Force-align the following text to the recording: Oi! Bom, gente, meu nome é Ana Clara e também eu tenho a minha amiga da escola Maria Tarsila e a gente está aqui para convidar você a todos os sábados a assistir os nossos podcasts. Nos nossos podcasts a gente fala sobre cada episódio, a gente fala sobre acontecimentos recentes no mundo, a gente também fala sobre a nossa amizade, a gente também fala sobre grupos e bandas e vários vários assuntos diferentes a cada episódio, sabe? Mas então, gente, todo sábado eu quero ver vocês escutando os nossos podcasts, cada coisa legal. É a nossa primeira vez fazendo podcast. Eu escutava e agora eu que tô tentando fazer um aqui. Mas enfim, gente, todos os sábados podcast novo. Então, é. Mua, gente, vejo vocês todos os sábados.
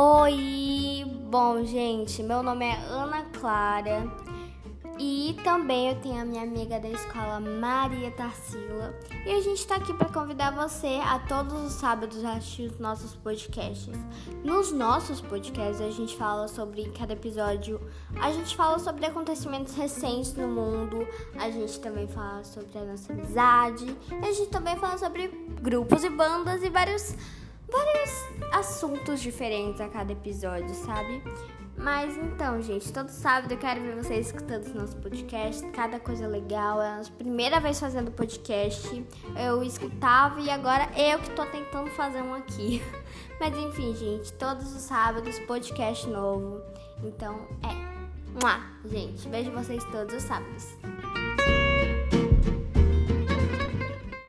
Oi! 0.00 1.04
Bom, 1.28 1.64
gente, 1.64 2.22
meu 2.22 2.40
nome 2.40 2.64
é 2.64 2.76
Ana 2.88 3.24
Clara 3.32 4.06
e 4.96 5.36
também 5.42 5.88
eu 5.88 6.00
tenho 6.00 6.22
a 6.22 6.24
minha 6.24 6.44
amiga 6.44 6.78
da 6.78 6.88
escola 6.88 7.40
Maria 7.40 8.08
Tarsila 8.12 8.94
e 9.26 9.32
a 9.32 9.40
gente 9.40 9.58
está 9.58 9.74
aqui 9.74 9.92
para 9.92 10.08
convidar 10.08 10.52
você 10.52 11.00
a 11.02 11.18
todos 11.18 11.52
os 11.64 11.72
sábados 11.72 12.24
a 12.24 12.34
assistir 12.34 12.70
os 12.70 12.78
nossos 12.78 13.16
podcasts. 13.16 13.98
Nos 14.44 14.70
nossos 14.70 15.20
podcasts 15.20 15.80
a 15.80 15.90
gente 15.90 16.16
fala 16.16 16.46
sobre 16.46 16.88
cada 16.90 17.14
episódio, 17.14 17.80
a 18.20 18.30
gente 18.30 18.54
fala 18.54 18.78
sobre 18.78 19.04
acontecimentos 19.04 19.74
recentes 19.74 20.32
no 20.34 20.46
mundo, 20.46 21.04
a 21.36 21.50
gente 21.50 21.80
também 21.80 22.06
fala 22.06 22.44
sobre 22.44 22.78
a 22.78 22.84
nossa 22.84 23.12
amizade, 23.12 23.96
a 24.22 24.30
gente 24.30 24.46
também 24.46 24.76
fala 24.76 24.96
sobre 24.96 25.26
grupos 25.60 26.04
e 26.04 26.08
bandas 26.08 26.62
e 26.62 26.70
vários 26.70 27.16
vários 27.70 28.07
assuntos 28.58 29.20
diferentes 29.20 29.80
a 29.80 29.88
cada 29.88 30.12
episódio, 30.12 30.74
sabe? 30.74 31.22
Mas 31.76 32.16
então, 32.16 32.60
gente, 32.60 32.92
todo 32.92 33.08
sábado 33.08 33.52
eu 33.52 33.58
quero 33.58 33.80
ver 33.80 33.94
vocês 33.94 34.26
escutando 34.26 34.64
os 34.64 34.74
nossos 34.74 34.94
podcasts, 34.96 35.64
cada 35.72 36.00
coisa 36.00 36.26
legal. 36.26 36.82
É 36.82 36.88
a 36.88 36.96
nossa 36.96 37.12
primeira 37.12 37.60
vez 37.60 37.78
fazendo 37.78 38.10
podcast. 38.10 39.06
Eu 39.40 39.62
escutava 39.62 40.40
e 40.40 40.50
agora 40.50 40.88
eu 40.96 41.20
que 41.20 41.30
tô 41.30 41.46
tentando 41.46 41.88
fazer 41.90 42.20
um 42.20 42.34
aqui. 42.34 42.82
Mas 43.38 43.56
enfim, 43.56 43.94
gente, 43.94 44.32
todos 44.32 44.74
os 44.74 44.82
sábados 44.82 45.38
podcast 45.40 46.08
novo. 46.08 46.60
Então, 47.04 47.46
é. 47.62 47.88
Mua, 48.42 48.60
gente, 48.84 49.28
vejo 49.28 49.52
vocês 49.52 49.82
todos 49.84 50.14
os 50.14 50.22
sábados. 50.24 50.76